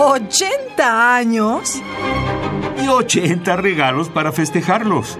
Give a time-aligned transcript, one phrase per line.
[0.00, 1.82] ¿80 años?
[2.82, 5.18] Y 80 regalos para festejarlos.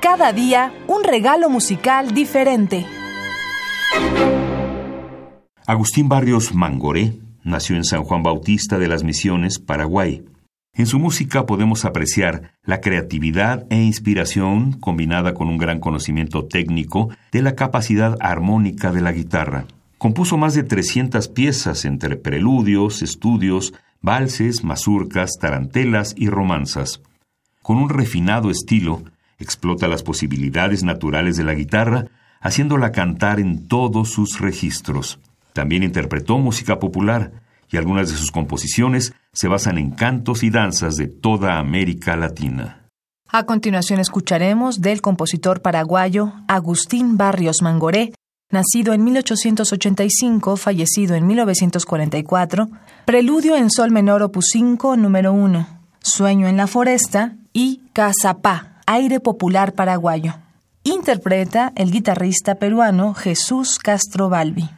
[0.00, 2.84] Cada día un regalo musical diferente.
[5.64, 7.12] Agustín Barrios Mangoré
[7.44, 10.24] nació en San Juan Bautista de las Misiones, Paraguay.
[10.74, 17.10] En su música podemos apreciar la creatividad e inspiración combinada con un gran conocimiento técnico
[17.30, 19.66] de la capacidad armónica de la guitarra.
[20.02, 27.00] Compuso más de 300 piezas entre preludios, estudios, valses, mazurcas, tarantelas y romanzas.
[27.62, 29.04] Con un refinado estilo,
[29.38, 32.06] explota las posibilidades naturales de la guitarra,
[32.40, 35.20] haciéndola cantar en todos sus registros.
[35.52, 37.30] También interpretó música popular,
[37.70, 42.88] y algunas de sus composiciones se basan en cantos y danzas de toda América Latina.
[43.28, 48.12] A continuación escucharemos del compositor paraguayo Agustín Barrios Mangoré,
[48.52, 52.68] nacido en 1885, fallecido en 1944,
[53.04, 55.66] Preludio en Sol Menor Opus 5, número 1,
[56.00, 60.34] Sueño en la Foresta y Casapá, aire popular paraguayo.
[60.84, 64.68] Interpreta el guitarrista peruano Jesús Castro Balbi.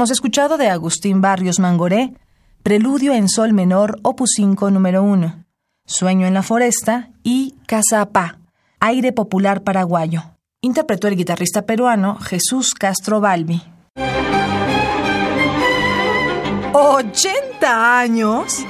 [0.00, 2.14] Hemos escuchado de Agustín Barrios Mangoré,
[2.62, 5.44] Preludio en Sol Menor, opus 5, número 1,
[5.84, 8.38] Sueño en la Foresta y Casa Apá,
[8.80, 10.22] Aire Popular Paraguayo.
[10.62, 13.62] Interpretó el guitarrista peruano Jesús Castro Balbi.
[16.72, 18.64] ¿80 años?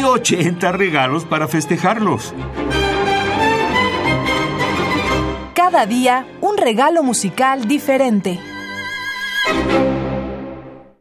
[0.00, 2.32] Y 80 regalos para festejarlos.
[5.52, 8.40] Cada día un regalo musical diferente.